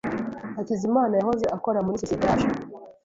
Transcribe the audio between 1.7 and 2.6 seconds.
muri sosiyete yacu.